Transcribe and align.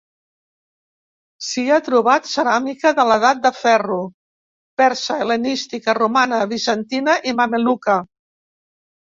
S'hi 1.47 1.65
ha 1.71 1.75
trobat 1.87 2.29
ceràmica 2.31 2.93
de 3.01 3.05
l'Edat 3.09 3.43
de 3.43 3.51
Ferro, 3.59 3.99
persa, 4.83 5.19
hel·lenística, 5.27 5.97
romana, 6.01 6.41
bizantina 6.57 7.21
i 7.31 7.37
mameluca. 7.43 8.01